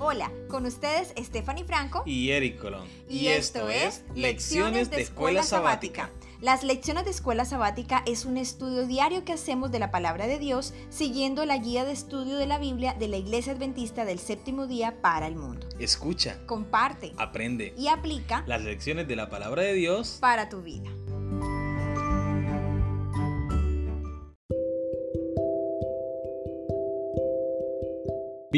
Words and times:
Hola, 0.00 0.30
con 0.48 0.64
ustedes 0.64 1.12
Stephanie 1.18 1.64
Franco 1.64 2.04
y 2.06 2.30
Eric 2.30 2.60
Colón. 2.60 2.86
Y, 3.08 3.26
esto, 3.26 3.68
es 3.68 4.04
Lecciones 4.14 4.90
de 4.90 5.00
Escuela 5.00 5.42
Sabática. 5.42 6.10
Las 6.40 6.62
lecciones 6.62 7.04
de 7.04 7.10
Escuela 7.10 7.44
Sabática 7.44 8.04
es 8.06 8.24
un 8.24 8.36
estudio 8.36 8.86
diario 8.86 9.24
que 9.24 9.32
hacemos 9.32 9.72
de 9.72 9.80
la 9.80 9.90
palabra 9.90 10.28
de 10.28 10.38
Dios 10.38 10.72
siguiendo 10.88 11.44
la 11.44 11.58
guía 11.58 11.84
de 11.84 11.90
estudio 11.90 12.36
de 12.36 12.46
la 12.46 12.58
Biblia 12.58 12.94
de 12.96 13.08
la 13.08 13.16
Iglesia 13.16 13.54
Adventista 13.54 14.04
del 14.04 14.20
Séptimo 14.20 14.68
Día 14.68 15.00
para 15.02 15.26
el 15.26 15.34
Mundo. 15.34 15.66
Escucha, 15.80 16.38
Comparte 16.46 17.12
aprende 17.16 17.74
y 17.76 17.88
aplica 17.88 18.44
las 18.46 18.62
lecciones 18.62 19.08
de 19.08 19.16
la 19.16 19.28
palabra 19.28 19.62
de 19.62 19.72
Dios 19.72 20.18
para 20.20 20.48
tu 20.48 20.62
vida. 20.62 20.88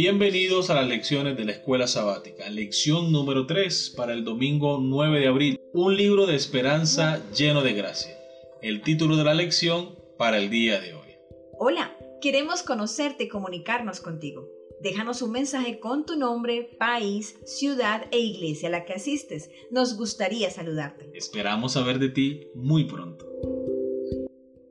Bienvenidos 0.02 0.70
a 0.70 0.74
las 0.76 0.88
lecciones 0.88 1.36
de 1.36 1.44
la 1.44 1.52
escuela 1.52 1.86
sabática, 1.86 2.48
lección 2.48 3.12
número 3.12 3.46
3 3.46 3.92
para 3.98 4.14
el 4.14 4.24
domingo 4.24 4.78
9 4.80 5.20
de 5.20 5.28
abril, 5.28 5.60
un 5.74 5.94
libro 5.94 6.24
de 6.24 6.36
esperanza 6.36 7.22
lleno 7.34 7.60
de 7.60 7.74
gracia. 7.74 8.16
El 8.62 8.80
título 8.80 9.18
de 9.18 9.24
la 9.24 9.34
lección 9.34 9.94
para 10.16 10.38
el 10.38 10.48
día 10.48 10.80
de 10.80 10.94
hoy. 10.94 11.10
Hola, 11.58 11.94
queremos 12.22 12.62
conocerte 12.62 13.24
y 13.24 13.28
comunicarnos 13.28 14.00
contigo. 14.00 14.48
Déjanos 14.80 15.20
un 15.20 15.32
mensaje 15.32 15.80
con 15.80 16.06
tu 16.06 16.16
nombre, 16.16 16.74
país, 16.78 17.36
ciudad 17.44 18.06
e 18.10 18.20
iglesia 18.20 18.70
a 18.70 18.72
la 18.72 18.86
que 18.86 18.94
asistes. 18.94 19.50
Nos 19.70 19.98
gustaría 19.98 20.50
saludarte. 20.50 21.10
Esperamos 21.12 21.74
saber 21.74 21.98
de 21.98 22.08
ti 22.08 22.46
muy 22.54 22.84
pronto. 22.84 23.26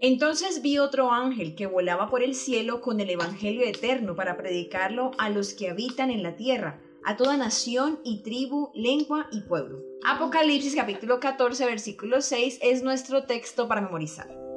Entonces 0.02 0.62
vi 0.62 0.78
otro 0.78 1.12
ángel 1.12 1.56
que 1.56 1.68
volaba 1.68 2.10
por 2.10 2.24
el 2.24 2.34
cielo 2.34 2.80
con 2.80 3.02
el 3.02 3.10
Evangelio 3.10 3.66
eterno 3.66 4.16
para 4.16 4.38
predicarlo 4.38 5.12
a 5.18 5.30
los 5.30 5.54
que 5.54 5.70
habitan 5.70 6.10
en 6.10 6.24
la 6.24 6.38
tierra, 6.38 6.82
a 7.04 7.18
toda 7.18 7.36
nación 7.36 8.00
y 8.06 8.24
tribu, 8.24 8.72
lengua 8.74 9.28
y 9.30 9.42
pueblo. 9.42 9.84
Apocalipsis 10.06 10.74
capítulo 10.74 11.20
14 11.20 11.66
versículo 11.66 12.22
6 12.22 12.60
es 12.62 12.82
nuestro 12.82 13.26
texto 13.26 13.68
para 13.68 13.82
memorizar. 13.82 14.49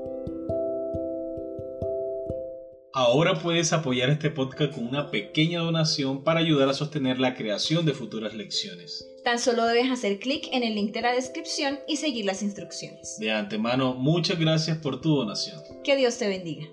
Ahora 2.95 3.39
puedes 3.39 3.73
apoyar 3.73 4.11
este 4.11 4.29
podcast 4.29 4.75
con 4.75 4.87
una 4.87 5.11
pequeña 5.11 5.61
donación 5.61 6.23
para 6.23 6.41
ayudar 6.41 6.69
a 6.69 6.75
sostener 6.75 7.19
la 7.19 7.35
creación 7.35 7.87
de 7.87 7.95
futuras 7.95 8.35
lecciones. 8.35 9.09
Tan 9.25 9.39
solo 9.39 9.65
debes 9.65 9.91
hacer 9.91 10.19
clic 10.19 10.49
en 10.53 10.63
el 10.63 10.75
link 10.75 10.93
de 10.93 11.01
la 11.01 11.13
descripción 11.13 11.79
y 11.89 11.97
seguir 11.97 12.27
las 12.27 12.43
instrucciones. 12.43 13.17
De 13.19 13.31
antemano, 13.31 13.95
muchas 13.95 14.39
gracias 14.39 14.77
por 14.77 15.01
tu 15.01 15.17
donación. 15.17 15.59
Que 15.83 15.97
Dios 15.97 16.19
te 16.19 16.29
bendiga. 16.29 16.67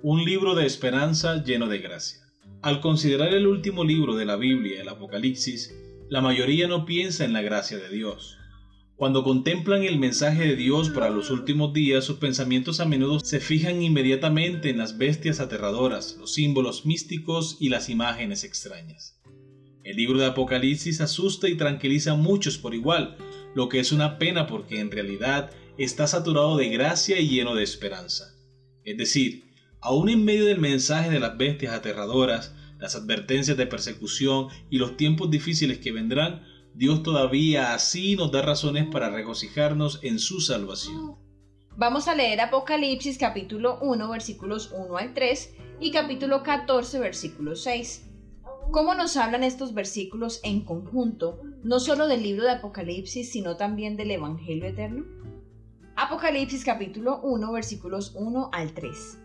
Un 0.00 0.24
libro 0.24 0.54
de 0.54 0.64
esperanza 0.64 1.44
lleno 1.44 1.66
de 1.66 1.80
gracia. 1.80 2.27
Al 2.68 2.82
considerar 2.82 3.32
el 3.32 3.46
último 3.46 3.82
libro 3.82 4.14
de 4.14 4.26
la 4.26 4.36
Biblia, 4.36 4.82
el 4.82 4.90
Apocalipsis, 4.90 5.74
la 6.10 6.20
mayoría 6.20 6.68
no 6.68 6.84
piensa 6.84 7.24
en 7.24 7.32
la 7.32 7.40
gracia 7.40 7.78
de 7.78 7.88
Dios. 7.88 8.36
Cuando 8.94 9.24
contemplan 9.24 9.84
el 9.84 9.98
mensaje 9.98 10.44
de 10.48 10.54
Dios 10.54 10.90
para 10.90 11.08
los 11.08 11.30
últimos 11.30 11.72
días, 11.72 12.04
sus 12.04 12.18
pensamientos 12.18 12.80
a 12.80 12.84
menudo 12.84 13.20
se 13.20 13.40
fijan 13.40 13.82
inmediatamente 13.82 14.68
en 14.68 14.76
las 14.76 14.98
bestias 14.98 15.40
aterradoras, 15.40 16.18
los 16.20 16.34
símbolos 16.34 16.84
místicos 16.84 17.56
y 17.58 17.70
las 17.70 17.88
imágenes 17.88 18.44
extrañas. 18.44 19.18
El 19.82 19.96
libro 19.96 20.18
de 20.18 20.26
Apocalipsis 20.26 21.00
asusta 21.00 21.48
y 21.48 21.56
tranquiliza 21.56 22.12
a 22.12 22.16
muchos 22.16 22.58
por 22.58 22.74
igual, 22.74 23.16
lo 23.54 23.70
que 23.70 23.80
es 23.80 23.92
una 23.92 24.18
pena 24.18 24.46
porque 24.46 24.80
en 24.80 24.90
realidad 24.90 25.52
está 25.78 26.06
saturado 26.06 26.58
de 26.58 26.68
gracia 26.68 27.18
y 27.18 27.30
lleno 27.30 27.54
de 27.54 27.64
esperanza. 27.64 28.26
Es 28.84 28.98
decir, 28.98 29.54
aún 29.80 30.10
en 30.10 30.22
medio 30.22 30.44
del 30.44 30.58
mensaje 30.58 31.08
de 31.08 31.18
las 31.18 31.38
bestias 31.38 31.72
aterradoras, 31.72 32.52
las 32.78 32.94
advertencias 32.94 33.56
de 33.56 33.66
persecución 33.66 34.48
y 34.70 34.78
los 34.78 34.96
tiempos 34.96 35.30
difíciles 35.30 35.78
que 35.78 35.92
vendrán, 35.92 36.44
Dios 36.74 37.02
todavía 37.02 37.74
así 37.74 38.16
nos 38.16 38.30
da 38.30 38.42
razones 38.42 38.86
para 38.86 39.10
regocijarnos 39.10 39.98
en 40.02 40.18
su 40.18 40.40
salvación. 40.40 41.16
Vamos 41.76 42.08
a 42.08 42.14
leer 42.14 42.40
Apocalipsis 42.40 43.18
capítulo 43.18 43.78
1 43.80 44.08
versículos 44.10 44.72
1 44.72 44.96
al 44.96 45.14
3 45.14 45.54
y 45.80 45.90
capítulo 45.90 46.42
14 46.42 46.98
versículo 46.98 47.56
6. 47.56 48.04
¿Cómo 48.70 48.94
nos 48.94 49.16
hablan 49.16 49.44
estos 49.44 49.74
versículos 49.74 50.40
en 50.42 50.60
conjunto, 50.60 51.40
no 51.64 51.80
solo 51.80 52.06
del 52.06 52.22
libro 52.22 52.44
de 52.44 52.50
Apocalipsis, 52.50 53.32
sino 53.32 53.56
también 53.56 53.96
del 53.96 54.10
Evangelio 54.10 54.66
eterno? 54.66 55.04
Apocalipsis 55.96 56.64
capítulo 56.64 57.20
1 57.22 57.52
versículos 57.52 58.12
1 58.14 58.50
al 58.52 58.72
3. 58.72 59.18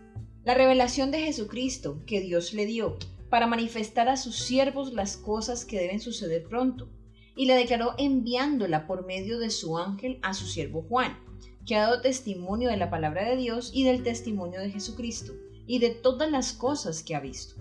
La 0.44 0.54
revelación 0.54 1.10
de 1.10 1.20
Jesucristo 1.20 2.02
que 2.06 2.20
Dios 2.20 2.52
le 2.52 2.66
dio 2.66 2.98
para 3.34 3.48
manifestar 3.48 4.08
a 4.08 4.16
sus 4.16 4.36
siervos 4.36 4.92
las 4.92 5.16
cosas 5.16 5.64
que 5.64 5.80
deben 5.80 5.98
suceder 5.98 6.44
pronto 6.44 6.88
y 7.34 7.46
la 7.46 7.56
declaró 7.56 7.96
enviándola 7.98 8.86
por 8.86 9.04
medio 9.06 9.40
de 9.40 9.50
su 9.50 9.76
ángel 9.76 10.20
a 10.22 10.34
su 10.34 10.46
siervo 10.46 10.82
Juan, 10.82 11.18
que 11.66 11.74
ha 11.74 11.80
dado 11.80 12.00
testimonio 12.00 12.68
de 12.68 12.76
la 12.76 12.90
palabra 12.90 13.28
de 13.28 13.36
Dios 13.36 13.72
y 13.74 13.82
del 13.82 14.04
testimonio 14.04 14.60
de 14.60 14.70
Jesucristo, 14.70 15.32
y 15.66 15.80
de 15.80 15.90
todas 15.90 16.30
las 16.30 16.52
cosas 16.52 17.02
que 17.02 17.16
ha 17.16 17.20
visto. 17.20 17.56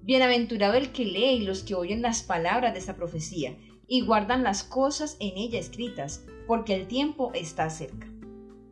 Bienaventurado 0.00 0.72
el 0.76 0.92
que 0.92 1.04
lee 1.04 1.42
y 1.42 1.44
los 1.44 1.62
que 1.62 1.74
oyen 1.74 2.00
las 2.00 2.22
palabras 2.22 2.72
de 2.72 2.78
esta 2.78 2.96
profecía, 2.96 3.54
y 3.86 4.06
guardan 4.06 4.42
las 4.42 4.64
cosas 4.64 5.18
en 5.20 5.36
ella 5.36 5.58
escritas, 5.58 6.24
porque 6.46 6.74
el 6.74 6.88
tiempo 6.88 7.32
está 7.34 7.68
cerca. 7.68 8.10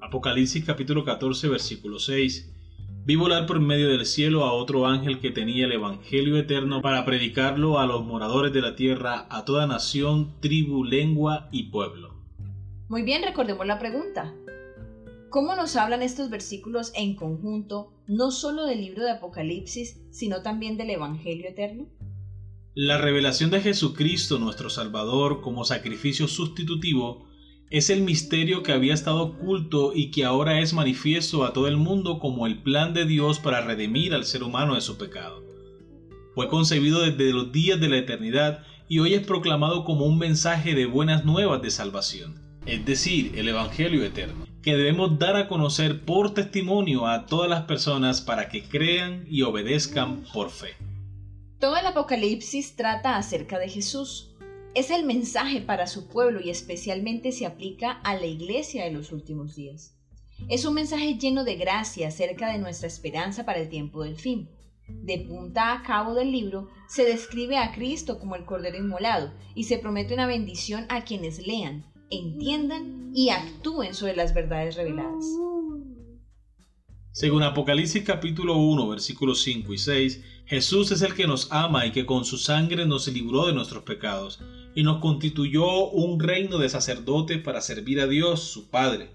Apocalipsis 0.00 0.64
capítulo 0.64 1.04
14 1.04 1.48
versículo 1.48 1.98
6 1.98 2.55
Vi 3.06 3.14
volar 3.14 3.46
por 3.46 3.60
medio 3.60 3.88
del 3.88 4.04
cielo 4.04 4.42
a 4.42 4.52
otro 4.52 4.84
ángel 4.84 5.20
que 5.20 5.30
tenía 5.30 5.66
el 5.66 5.72
Evangelio 5.72 6.36
eterno 6.38 6.82
para 6.82 7.04
predicarlo 7.04 7.78
a 7.78 7.86
los 7.86 8.04
moradores 8.04 8.52
de 8.52 8.60
la 8.60 8.74
tierra, 8.74 9.28
a 9.30 9.44
toda 9.44 9.68
nación, 9.68 10.34
tribu, 10.40 10.82
lengua 10.82 11.48
y 11.52 11.70
pueblo. 11.70 12.16
Muy 12.88 13.02
bien, 13.02 13.22
recordemos 13.22 13.64
la 13.64 13.78
pregunta. 13.78 14.34
¿Cómo 15.30 15.54
nos 15.54 15.76
hablan 15.76 16.02
estos 16.02 16.30
versículos 16.30 16.90
en 16.96 17.14
conjunto, 17.14 17.92
no 18.08 18.32
solo 18.32 18.66
del 18.66 18.80
libro 18.80 19.04
de 19.04 19.12
Apocalipsis, 19.12 20.00
sino 20.10 20.42
también 20.42 20.76
del 20.76 20.90
Evangelio 20.90 21.48
eterno? 21.48 21.86
La 22.74 22.98
revelación 22.98 23.52
de 23.52 23.60
Jesucristo, 23.60 24.40
nuestro 24.40 24.68
Salvador, 24.68 25.42
como 25.42 25.64
sacrificio 25.64 26.26
sustitutivo, 26.26 27.28
es 27.70 27.90
el 27.90 28.02
misterio 28.02 28.62
que 28.62 28.72
había 28.72 28.94
estado 28.94 29.22
oculto 29.22 29.92
y 29.94 30.10
que 30.10 30.24
ahora 30.24 30.60
es 30.60 30.72
manifiesto 30.72 31.44
a 31.44 31.52
todo 31.52 31.66
el 31.66 31.76
mundo 31.76 32.18
como 32.20 32.46
el 32.46 32.62
plan 32.62 32.94
de 32.94 33.04
Dios 33.04 33.40
para 33.40 33.60
redimir 33.60 34.14
al 34.14 34.24
ser 34.24 34.44
humano 34.44 34.76
de 34.76 34.80
su 34.80 34.96
pecado. 34.96 35.42
Fue 36.34 36.48
concebido 36.48 37.00
desde 37.00 37.32
los 37.32 37.50
días 37.50 37.80
de 37.80 37.88
la 37.88 37.96
eternidad 37.96 38.62
y 38.88 39.00
hoy 39.00 39.14
es 39.14 39.26
proclamado 39.26 39.84
como 39.84 40.04
un 40.04 40.18
mensaje 40.18 40.74
de 40.74 40.86
buenas 40.86 41.24
nuevas 41.24 41.60
de 41.60 41.70
salvación, 41.70 42.40
es 42.66 42.84
decir, 42.84 43.32
el 43.36 43.48
Evangelio 43.48 44.04
eterno, 44.04 44.46
que 44.62 44.76
debemos 44.76 45.18
dar 45.18 45.34
a 45.34 45.48
conocer 45.48 46.04
por 46.04 46.34
testimonio 46.34 47.06
a 47.06 47.26
todas 47.26 47.50
las 47.50 47.62
personas 47.62 48.20
para 48.20 48.48
que 48.48 48.62
crean 48.62 49.24
y 49.28 49.42
obedezcan 49.42 50.22
por 50.32 50.50
fe. 50.50 50.74
Todo 51.58 51.76
el 51.78 51.86
Apocalipsis 51.86 52.76
trata 52.76 53.16
acerca 53.16 53.58
de 53.58 53.68
Jesús, 53.68 54.35
es 54.76 54.90
el 54.90 55.06
mensaje 55.06 55.62
para 55.62 55.86
su 55.86 56.06
pueblo 56.06 56.38
y 56.38 56.50
especialmente 56.50 57.32
se 57.32 57.46
aplica 57.46 57.92
a 57.92 58.14
la 58.14 58.26
iglesia 58.26 58.84
de 58.84 58.90
los 58.90 59.10
últimos 59.10 59.56
días. 59.56 59.96
Es 60.50 60.66
un 60.66 60.74
mensaje 60.74 61.16
lleno 61.16 61.44
de 61.44 61.56
gracia 61.56 62.08
acerca 62.08 62.52
de 62.52 62.58
nuestra 62.58 62.86
esperanza 62.86 63.46
para 63.46 63.58
el 63.58 63.70
tiempo 63.70 64.04
del 64.04 64.16
fin. 64.16 64.50
De 64.86 65.16
punta 65.20 65.72
a 65.72 65.82
cabo 65.82 66.12
del 66.12 66.30
libro 66.30 66.68
se 66.88 67.04
describe 67.04 67.56
a 67.56 67.72
Cristo 67.72 68.18
como 68.18 68.36
el 68.36 68.44
Cordero 68.44 68.76
Inmolado 68.76 69.32
y 69.54 69.64
se 69.64 69.78
promete 69.78 70.12
una 70.12 70.26
bendición 70.26 70.84
a 70.90 71.04
quienes 71.04 71.46
lean, 71.46 71.86
entiendan 72.10 73.12
y 73.14 73.30
actúen 73.30 73.94
sobre 73.94 74.14
las 74.14 74.34
verdades 74.34 74.76
reveladas. 74.76 75.24
Según 77.12 77.44
Apocalipsis 77.44 78.02
capítulo 78.04 78.58
1 78.58 78.88
versículos 78.88 79.40
5 79.40 79.72
y 79.72 79.78
6, 79.78 80.24
Jesús 80.44 80.92
es 80.92 81.00
el 81.00 81.14
que 81.14 81.26
nos 81.26 81.50
ama 81.50 81.86
y 81.86 81.92
que 81.92 82.04
con 82.04 82.26
su 82.26 82.36
sangre 82.36 82.84
nos 82.84 83.08
libró 83.08 83.46
de 83.46 83.54
nuestros 83.54 83.84
pecados 83.84 84.38
y 84.76 84.82
nos 84.82 85.00
constituyó 85.00 85.88
un 85.88 86.20
reino 86.20 86.58
de 86.58 86.68
sacerdotes 86.68 87.38
para 87.38 87.62
servir 87.62 87.98
a 87.98 88.06
Dios, 88.06 88.42
su 88.42 88.68
Padre. 88.70 89.08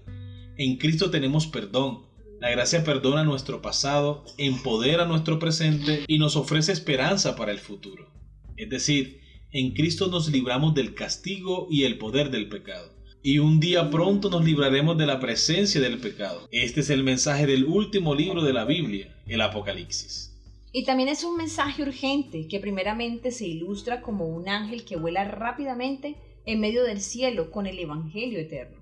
En 0.58 0.76
Cristo 0.76 1.10
tenemos 1.10 1.46
perdón. 1.46 2.00
La 2.40 2.50
gracia 2.50 2.82
perdona 2.82 3.22
nuestro 3.22 3.62
pasado, 3.62 4.24
empodera 4.36 5.06
nuestro 5.06 5.38
presente 5.38 6.04
y 6.08 6.18
nos 6.18 6.34
ofrece 6.34 6.72
esperanza 6.72 7.36
para 7.36 7.52
el 7.52 7.60
futuro. 7.60 8.10
Es 8.56 8.68
decir, 8.68 9.20
en 9.52 9.72
Cristo 9.72 10.08
nos 10.08 10.28
libramos 10.32 10.74
del 10.74 10.94
castigo 10.94 11.68
y 11.70 11.84
el 11.84 11.96
poder 11.96 12.30
del 12.32 12.48
pecado. 12.48 12.92
Y 13.22 13.38
un 13.38 13.60
día 13.60 13.88
pronto 13.88 14.30
nos 14.30 14.44
libraremos 14.44 14.98
de 14.98 15.06
la 15.06 15.20
presencia 15.20 15.80
del 15.80 15.98
pecado. 15.98 16.48
Este 16.50 16.80
es 16.80 16.90
el 16.90 17.04
mensaje 17.04 17.46
del 17.46 17.66
último 17.66 18.16
libro 18.16 18.42
de 18.42 18.52
la 18.52 18.64
Biblia, 18.64 19.16
el 19.28 19.40
Apocalipsis. 19.40 20.31
Y 20.72 20.84
también 20.84 21.10
es 21.10 21.22
un 21.22 21.36
mensaje 21.36 21.82
urgente 21.82 22.48
que 22.48 22.58
primeramente 22.58 23.30
se 23.30 23.46
ilustra 23.46 24.00
como 24.00 24.26
un 24.26 24.48
ángel 24.48 24.84
que 24.84 24.96
vuela 24.96 25.24
rápidamente 25.24 26.16
en 26.46 26.60
medio 26.60 26.82
del 26.84 27.00
cielo 27.00 27.50
con 27.50 27.66
el 27.66 27.78
Evangelio 27.78 28.38
eterno. 28.38 28.78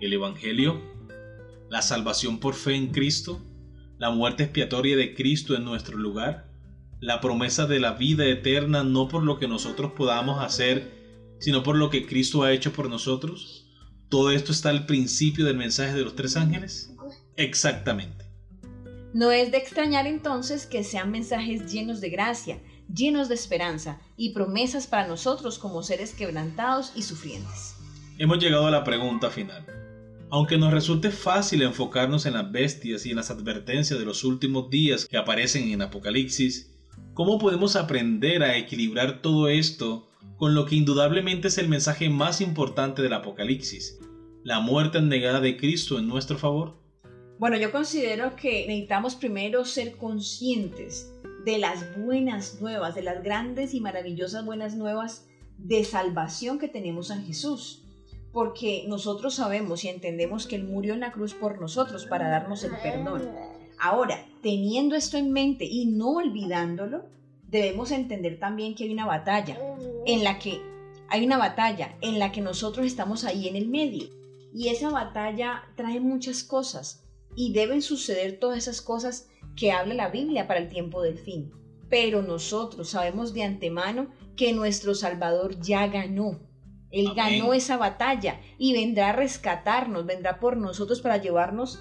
El 0.00 0.14
Evangelio, 0.14 0.80
la 1.68 1.82
salvación 1.82 2.40
por 2.40 2.54
fe 2.54 2.74
en 2.74 2.88
Cristo, 2.88 3.44
la 3.98 4.10
muerte 4.10 4.44
expiatoria 4.44 4.96
de 4.96 5.14
Cristo 5.14 5.54
en 5.54 5.64
nuestro 5.64 5.98
lugar, 5.98 6.50
la 7.00 7.20
promesa 7.20 7.66
de 7.66 7.80
la 7.80 7.92
vida 7.92 8.26
eterna 8.26 8.82
no 8.82 9.08
por 9.08 9.22
lo 9.22 9.38
que 9.38 9.46
nosotros 9.46 9.92
podamos 9.92 10.42
hacer, 10.42 10.90
sino 11.38 11.62
por 11.62 11.76
lo 11.76 11.90
que 11.90 12.06
Cristo 12.06 12.44
ha 12.44 12.52
hecho 12.52 12.72
por 12.72 12.88
nosotros. 12.88 13.66
¿Todo 14.08 14.30
esto 14.30 14.52
está 14.52 14.70
al 14.70 14.86
principio 14.86 15.44
del 15.44 15.56
mensaje 15.56 15.92
de 15.92 16.02
los 16.02 16.16
tres 16.16 16.36
ángeles? 16.36 16.94
Exactamente. 17.36 18.19
No 19.12 19.32
es 19.32 19.50
de 19.50 19.58
extrañar 19.58 20.06
entonces 20.06 20.66
que 20.66 20.84
sean 20.84 21.10
mensajes 21.10 21.72
llenos 21.72 22.00
de 22.00 22.10
gracia, 22.10 22.60
llenos 22.92 23.28
de 23.28 23.34
esperanza 23.34 24.00
y 24.16 24.32
promesas 24.32 24.86
para 24.86 25.08
nosotros 25.08 25.58
como 25.58 25.82
seres 25.82 26.14
quebrantados 26.14 26.92
y 26.94 27.02
sufrientes. 27.02 27.74
Hemos 28.18 28.38
llegado 28.38 28.66
a 28.66 28.70
la 28.70 28.84
pregunta 28.84 29.30
final. 29.30 29.66
Aunque 30.30 30.58
nos 30.58 30.72
resulte 30.72 31.10
fácil 31.10 31.62
enfocarnos 31.62 32.24
en 32.24 32.34
las 32.34 32.52
bestias 32.52 33.04
y 33.04 33.10
en 33.10 33.16
las 33.16 33.32
advertencias 33.32 33.98
de 33.98 34.04
los 34.04 34.22
últimos 34.22 34.70
días 34.70 35.06
que 35.06 35.16
aparecen 35.16 35.72
en 35.72 35.82
Apocalipsis, 35.82 36.72
¿cómo 37.12 37.40
podemos 37.40 37.74
aprender 37.74 38.44
a 38.44 38.56
equilibrar 38.56 39.22
todo 39.22 39.48
esto 39.48 40.08
con 40.36 40.54
lo 40.54 40.66
que 40.66 40.76
indudablemente 40.76 41.48
es 41.48 41.58
el 41.58 41.68
mensaje 41.68 42.08
más 42.10 42.40
importante 42.40 43.02
del 43.02 43.12
Apocalipsis, 43.14 43.98
la 44.44 44.60
muerte 44.60 45.02
negada 45.02 45.40
de 45.40 45.56
Cristo 45.56 45.98
en 45.98 46.06
nuestro 46.06 46.38
favor? 46.38 46.79
Bueno, 47.40 47.56
yo 47.56 47.72
considero 47.72 48.36
que 48.36 48.66
necesitamos 48.66 49.14
primero 49.14 49.64
ser 49.64 49.96
conscientes 49.96 51.10
de 51.46 51.56
las 51.56 51.98
buenas 51.98 52.60
nuevas, 52.60 52.94
de 52.94 53.00
las 53.00 53.22
grandes 53.24 53.72
y 53.72 53.80
maravillosas 53.80 54.44
buenas 54.44 54.74
nuevas 54.74 55.26
de 55.56 55.82
salvación 55.84 56.58
que 56.58 56.68
tenemos 56.68 57.08
en 57.08 57.24
Jesús. 57.24 57.82
Porque 58.30 58.84
nosotros 58.88 59.36
sabemos 59.36 59.84
y 59.84 59.88
entendemos 59.88 60.46
que 60.46 60.56
Él 60.56 60.64
murió 60.64 60.92
en 60.92 61.00
la 61.00 61.12
cruz 61.12 61.32
por 61.32 61.58
nosotros 61.62 62.04
para 62.04 62.28
darnos 62.28 62.62
el 62.62 62.72
perdón. 62.82 63.30
Ahora, 63.78 64.22
teniendo 64.42 64.94
esto 64.94 65.16
en 65.16 65.32
mente 65.32 65.64
y 65.64 65.86
no 65.86 66.10
olvidándolo, 66.10 67.06
debemos 67.48 67.90
entender 67.90 68.38
también 68.38 68.74
que 68.74 68.84
hay 68.84 68.92
una 68.92 69.06
batalla 69.06 69.56
en 70.04 70.24
la 70.24 70.38
que 70.38 70.60
hay 71.08 71.24
una 71.24 71.38
batalla 71.38 71.96
en 72.02 72.18
la 72.18 72.32
que 72.32 72.42
nosotros 72.42 72.84
estamos 72.84 73.24
ahí 73.24 73.48
en 73.48 73.56
el 73.56 73.66
medio. 73.66 74.08
Y 74.52 74.68
esa 74.68 74.90
batalla 74.90 75.62
trae 75.74 76.00
muchas 76.00 76.44
cosas 76.44 77.06
y 77.34 77.52
deben 77.52 77.82
suceder 77.82 78.38
todas 78.38 78.58
esas 78.58 78.80
cosas 78.80 79.28
que 79.56 79.72
habla 79.72 79.94
la 79.94 80.08
Biblia 80.08 80.46
para 80.46 80.60
el 80.60 80.68
tiempo 80.68 81.02
del 81.02 81.18
fin. 81.18 81.52
Pero 81.88 82.22
nosotros 82.22 82.90
sabemos 82.90 83.34
de 83.34 83.42
antemano 83.42 84.08
que 84.36 84.52
nuestro 84.52 84.94
Salvador 84.94 85.60
ya 85.60 85.86
ganó. 85.88 86.40
Él 86.90 87.14
ganó 87.14 87.52
esa 87.52 87.76
batalla 87.76 88.40
y 88.58 88.72
vendrá 88.72 89.10
a 89.10 89.12
rescatarnos, 89.12 90.06
vendrá 90.06 90.40
por 90.40 90.56
nosotros 90.56 91.00
para 91.00 91.18
llevarnos 91.18 91.80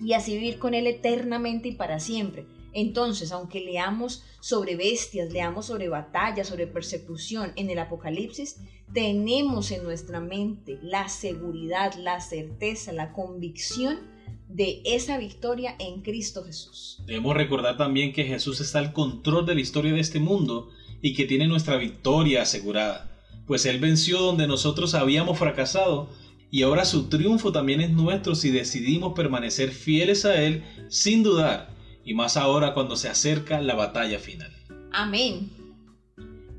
y 0.00 0.12
así 0.12 0.34
vivir 0.34 0.58
con 0.58 0.74
Él 0.74 0.86
eternamente 0.86 1.68
y 1.68 1.74
para 1.74 1.98
siempre. 1.98 2.46
Entonces, 2.72 3.32
aunque 3.32 3.60
leamos 3.60 4.22
sobre 4.40 4.76
bestias, 4.76 5.32
leamos 5.32 5.66
sobre 5.66 5.88
batallas, 5.88 6.48
sobre 6.48 6.66
persecución 6.66 7.52
en 7.56 7.70
el 7.70 7.78
Apocalipsis, 7.78 8.60
tenemos 8.92 9.70
en 9.70 9.82
nuestra 9.82 10.20
mente 10.20 10.78
la 10.82 11.08
seguridad, 11.08 11.94
la 11.94 12.20
certeza, 12.20 12.92
la 12.92 13.12
convicción 13.12 14.14
de 14.48 14.82
esa 14.84 15.18
victoria 15.18 15.74
en 15.78 16.02
Cristo 16.02 16.44
Jesús. 16.44 17.02
Debemos 17.06 17.34
recordar 17.34 17.76
también 17.76 18.12
que 18.12 18.24
Jesús 18.24 18.60
está 18.60 18.78
al 18.78 18.92
control 18.92 19.46
de 19.46 19.54
la 19.54 19.60
historia 19.60 19.92
de 19.92 20.00
este 20.00 20.20
mundo 20.20 20.70
y 21.02 21.14
que 21.14 21.24
tiene 21.24 21.46
nuestra 21.46 21.76
victoria 21.76 22.42
asegurada, 22.42 23.10
pues 23.46 23.66
Él 23.66 23.78
venció 23.80 24.20
donde 24.20 24.46
nosotros 24.46 24.94
habíamos 24.94 25.38
fracasado 25.38 26.10
y 26.50 26.62
ahora 26.62 26.84
su 26.84 27.08
triunfo 27.08 27.52
también 27.52 27.80
es 27.80 27.90
nuestro 27.90 28.34
si 28.34 28.50
decidimos 28.50 29.14
permanecer 29.14 29.70
fieles 29.70 30.24
a 30.24 30.40
Él 30.40 30.62
sin 30.88 31.22
dudar, 31.22 31.70
y 32.04 32.14
más 32.14 32.36
ahora 32.36 32.72
cuando 32.72 32.96
se 32.96 33.08
acerca 33.08 33.60
la 33.60 33.74
batalla 33.74 34.18
final. 34.18 34.52
Amén. 34.92 35.50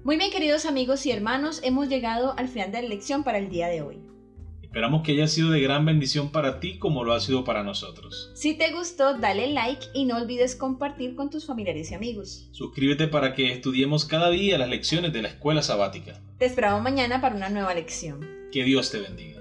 Muy 0.03 0.17
bien 0.17 0.31
queridos 0.31 0.65
amigos 0.65 1.05
y 1.05 1.11
hermanos, 1.11 1.61
hemos 1.63 1.87
llegado 1.87 2.33
al 2.37 2.47
final 2.47 2.71
de 2.71 2.81
la 2.81 2.89
lección 2.89 3.23
para 3.23 3.37
el 3.39 3.49
día 3.49 3.67
de 3.67 3.81
hoy. 3.81 3.97
Esperamos 4.77 5.01
que 5.01 5.13
haya 5.13 5.27
sido 5.27 5.49
de 5.49 5.59
gran 5.59 5.85
bendición 5.85 6.31
para 6.31 6.59
ti 6.59 6.77
como 6.77 7.03
lo 7.03 7.13
ha 7.13 7.19
sido 7.19 7.43
para 7.43 7.63
nosotros. 7.63 8.29
Si 8.35 8.55
te 8.55 8.71
gustó, 8.71 9.17
dale 9.17 9.51
like 9.51 9.87
y 9.95 10.05
no 10.05 10.17
olvides 10.17 10.55
compartir 10.55 11.15
con 11.15 11.31
tus 11.31 11.47
familiares 11.47 11.89
y 11.89 11.95
amigos. 11.95 12.47
Suscríbete 12.51 13.07
para 13.07 13.33
que 13.33 13.51
estudiemos 13.51 14.05
cada 14.05 14.29
día 14.29 14.59
las 14.59 14.69
lecciones 14.69 15.13
de 15.13 15.23
la 15.23 15.29
escuela 15.29 15.63
sabática. 15.63 16.21
Te 16.37 16.45
esperamos 16.45 16.83
mañana 16.83 17.21
para 17.21 17.35
una 17.35 17.49
nueva 17.49 17.73
lección. 17.73 18.23
Que 18.51 18.65
Dios 18.65 18.91
te 18.91 18.99
bendiga. 18.99 19.36